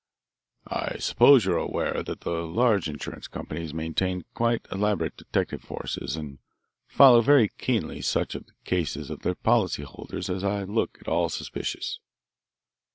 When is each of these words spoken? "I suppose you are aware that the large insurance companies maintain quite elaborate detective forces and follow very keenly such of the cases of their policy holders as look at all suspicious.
"I 0.65 0.97
suppose 0.97 1.45
you 1.45 1.51
are 1.53 1.57
aware 1.59 2.01
that 2.01 2.21
the 2.21 2.41
large 2.43 2.89
insurance 2.89 3.27
companies 3.27 3.71
maintain 3.71 4.23
quite 4.33 4.65
elaborate 4.71 5.15
detective 5.15 5.61
forces 5.61 6.15
and 6.15 6.39
follow 6.87 7.21
very 7.21 7.49
keenly 7.59 8.01
such 8.01 8.33
of 8.33 8.47
the 8.47 8.53
cases 8.65 9.11
of 9.11 9.19
their 9.19 9.35
policy 9.35 9.83
holders 9.83 10.27
as 10.27 10.41
look 10.43 10.97
at 10.99 11.07
all 11.07 11.29
suspicious. 11.29 11.99